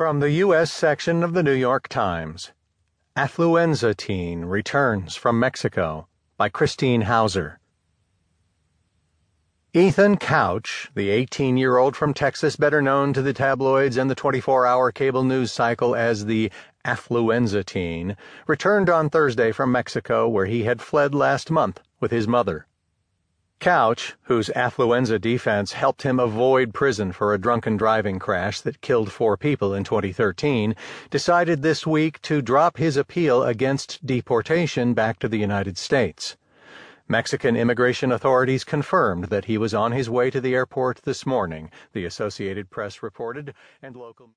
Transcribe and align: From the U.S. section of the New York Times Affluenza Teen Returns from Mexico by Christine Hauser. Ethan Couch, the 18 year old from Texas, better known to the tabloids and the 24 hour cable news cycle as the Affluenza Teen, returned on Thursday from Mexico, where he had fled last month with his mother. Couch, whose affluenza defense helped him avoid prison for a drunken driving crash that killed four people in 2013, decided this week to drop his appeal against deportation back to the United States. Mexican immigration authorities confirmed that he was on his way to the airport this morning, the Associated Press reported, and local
From 0.00 0.20
the 0.20 0.30
U.S. 0.30 0.72
section 0.72 1.22
of 1.22 1.34
the 1.34 1.42
New 1.42 1.52
York 1.52 1.86
Times 1.86 2.52
Affluenza 3.18 3.94
Teen 3.94 4.46
Returns 4.46 5.14
from 5.14 5.38
Mexico 5.38 6.08
by 6.38 6.48
Christine 6.48 7.02
Hauser. 7.02 7.60
Ethan 9.74 10.16
Couch, 10.16 10.90
the 10.94 11.10
18 11.10 11.58
year 11.58 11.76
old 11.76 11.96
from 11.96 12.14
Texas, 12.14 12.56
better 12.56 12.80
known 12.80 13.12
to 13.12 13.20
the 13.20 13.34
tabloids 13.34 13.98
and 13.98 14.10
the 14.10 14.14
24 14.14 14.64
hour 14.64 14.90
cable 14.90 15.22
news 15.22 15.52
cycle 15.52 15.94
as 15.94 16.24
the 16.24 16.50
Affluenza 16.82 17.62
Teen, 17.62 18.16
returned 18.46 18.88
on 18.88 19.10
Thursday 19.10 19.52
from 19.52 19.70
Mexico, 19.70 20.26
where 20.26 20.46
he 20.46 20.62
had 20.62 20.80
fled 20.80 21.14
last 21.14 21.50
month 21.50 21.78
with 22.00 22.10
his 22.10 22.26
mother. 22.26 22.66
Couch, 23.60 24.14
whose 24.22 24.48
affluenza 24.56 25.20
defense 25.20 25.72
helped 25.72 26.00
him 26.00 26.18
avoid 26.18 26.72
prison 26.72 27.12
for 27.12 27.34
a 27.34 27.38
drunken 27.38 27.76
driving 27.76 28.18
crash 28.18 28.62
that 28.62 28.80
killed 28.80 29.12
four 29.12 29.36
people 29.36 29.74
in 29.74 29.84
2013, 29.84 30.74
decided 31.10 31.60
this 31.60 31.86
week 31.86 32.22
to 32.22 32.40
drop 32.40 32.78
his 32.78 32.96
appeal 32.96 33.42
against 33.42 34.04
deportation 34.06 34.94
back 34.94 35.18
to 35.18 35.28
the 35.28 35.36
United 35.36 35.76
States. 35.76 36.38
Mexican 37.06 37.54
immigration 37.54 38.12
authorities 38.12 38.64
confirmed 38.64 39.24
that 39.24 39.44
he 39.44 39.58
was 39.58 39.74
on 39.74 39.92
his 39.92 40.08
way 40.08 40.30
to 40.30 40.40
the 40.40 40.54
airport 40.54 41.02
this 41.02 41.26
morning, 41.26 41.70
the 41.92 42.04
Associated 42.06 42.70
Press 42.70 43.02
reported, 43.02 43.52
and 43.82 43.94
local 43.94 44.28